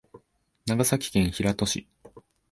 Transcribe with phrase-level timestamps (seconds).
[0.65, 1.87] 長崎県平戸市